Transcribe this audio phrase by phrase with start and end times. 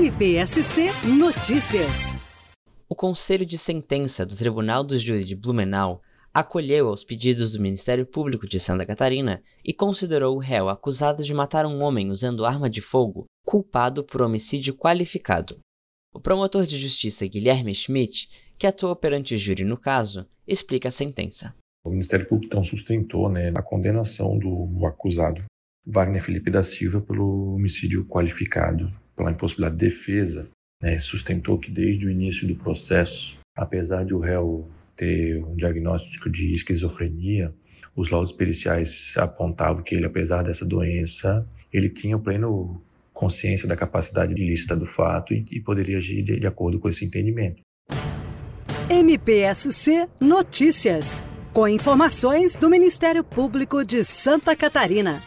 [0.00, 2.16] MPSC Notícias.
[2.88, 6.00] O Conselho de Sentença do Tribunal do Júri de Blumenau
[6.32, 11.34] acolheu aos pedidos do Ministério Público de Santa Catarina e considerou o réu acusado de
[11.34, 15.58] matar um homem usando arma de fogo culpado por homicídio qualificado.
[16.14, 20.90] O promotor de justiça Guilherme Schmidt, que atuou perante o júri no caso, explica a
[20.90, 21.54] sentença.
[21.84, 25.44] O Ministério Público então sustentou né, a condenação do acusado
[25.90, 30.48] Wagner Felipe da Silva pelo homicídio qualificado, pela impossibilidade de defesa.
[30.82, 36.30] Né, sustentou que desde o início do processo, apesar de o réu ter um diagnóstico
[36.30, 37.52] de esquizofrenia,
[37.94, 44.32] os laudos periciais apontavam que ele, apesar dessa doença, ele tinha pleno consciência da capacidade
[44.32, 47.60] ilícita do fato e, e poderia agir de, de acordo com esse entendimento.
[48.88, 51.22] MPSC Notícias,
[51.52, 55.22] com informações do Ministério Público de Santa Catarina.